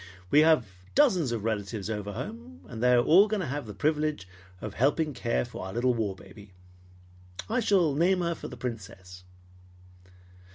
We 0.31 0.39
have 0.39 0.65
dozens 0.95 1.31
of 1.31 1.43
relatives 1.43 1.87
over 1.87 2.13
home, 2.13 2.61
and 2.67 2.81
they 2.81 2.91
are 2.93 3.03
all 3.03 3.27
going 3.27 3.41
to 3.41 3.45
have 3.45 3.67
the 3.67 3.75
privilege 3.75 4.27
of 4.59 4.73
helping 4.73 5.13
to 5.13 5.21
care 5.21 5.45
for 5.45 5.63
our 5.67 5.73
little 5.73 5.93
war 5.93 6.15
baby. 6.15 6.53
I 7.47 7.59
shall 7.59 7.93
name 7.93 8.21
her 8.21 8.33
for 8.33 8.47
the 8.47 8.57
Princess." 8.57 9.23